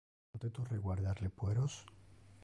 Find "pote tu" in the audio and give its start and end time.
0.29-0.63